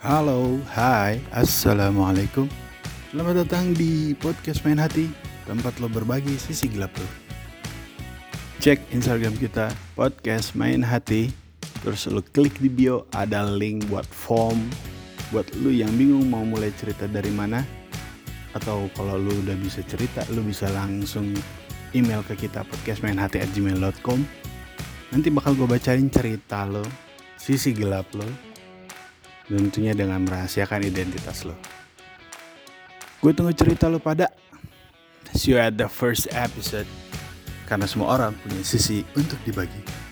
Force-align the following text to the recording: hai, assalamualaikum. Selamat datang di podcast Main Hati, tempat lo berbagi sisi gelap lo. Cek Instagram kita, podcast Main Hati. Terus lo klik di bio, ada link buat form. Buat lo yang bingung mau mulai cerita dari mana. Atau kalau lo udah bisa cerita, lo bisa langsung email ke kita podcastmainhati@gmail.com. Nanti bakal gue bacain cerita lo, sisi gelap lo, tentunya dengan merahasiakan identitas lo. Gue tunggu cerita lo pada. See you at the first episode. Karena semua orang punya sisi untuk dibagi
hai, 0.00 1.20
assalamualaikum. 1.28 2.48
Selamat 3.12 3.44
datang 3.44 3.76
di 3.76 4.16
podcast 4.16 4.64
Main 4.64 4.80
Hati, 4.80 5.12
tempat 5.44 5.76
lo 5.76 5.92
berbagi 5.92 6.40
sisi 6.40 6.72
gelap 6.72 6.88
lo. 6.96 7.04
Cek 8.64 8.96
Instagram 8.96 9.36
kita, 9.36 9.68
podcast 9.92 10.56
Main 10.56 10.80
Hati. 10.80 11.28
Terus 11.84 12.08
lo 12.08 12.24
klik 12.24 12.56
di 12.64 12.72
bio, 12.72 13.04
ada 13.12 13.44
link 13.44 13.92
buat 13.92 14.08
form. 14.08 14.72
Buat 15.36 15.52
lo 15.60 15.68
yang 15.68 15.92
bingung 15.92 16.32
mau 16.32 16.48
mulai 16.48 16.72
cerita 16.80 17.04
dari 17.04 17.28
mana. 17.28 17.60
Atau 18.56 18.88
kalau 18.96 19.20
lo 19.20 19.36
udah 19.44 19.56
bisa 19.60 19.84
cerita, 19.84 20.24
lo 20.32 20.40
bisa 20.40 20.72
langsung 20.72 21.28
email 21.92 22.24
ke 22.24 22.40
kita 22.40 22.64
podcastmainhati@gmail.com. 22.64 24.20
Nanti 25.12 25.28
bakal 25.28 25.60
gue 25.60 25.68
bacain 25.68 26.08
cerita 26.08 26.64
lo, 26.64 26.88
sisi 27.36 27.76
gelap 27.76 28.08
lo, 28.16 28.49
tentunya 29.46 29.96
dengan 29.96 30.26
merahasiakan 30.26 30.84
identitas 30.84 31.46
lo. 31.46 31.54
Gue 33.20 33.32
tunggu 33.36 33.52
cerita 33.54 33.86
lo 33.86 34.00
pada. 34.00 34.28
See 35.36 35.54
you 35.54 35.62
at 35.62 35.78
the 35.78 35.86
first 35.86 36.26
episode. 36.34 36.88
Karena 37.70 37.86
semua 37.86 38.18
orang 38.18 38.34
punya 38.42 38.66
sisi 38.66 39.06
untuk 39.14 39.38
dibagi 39.46 40.09